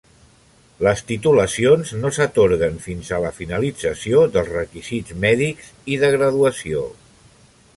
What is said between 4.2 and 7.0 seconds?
dels requisits mèdics i de graduació.